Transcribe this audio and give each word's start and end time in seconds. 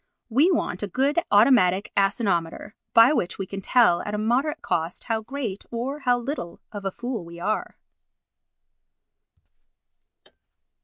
We 0.29 0.49
want 0.49 0.81
a 0.81 0.87
good 0.87 1.19
automatic 1.29 1.91
asinometer 1.95 2.73
by 2.95 3.13
which 3.13 3.37
we 3.37 3.45
can 3.45 3.61
tell 3.61 4.01
at 4.01 4.15
a 4.15 4.17
moderate 4.17 4.63
cost 4.63 5.03
how 5.03 5.21
great 5.21 5.63
or 5.69 5.99
how 5.99 6.17
little 6.17 6.59
of 6.71 6.85
a 6.85 6.89
fool 6.91 7.23
we 7.23 7.39
are. 7.39 7.77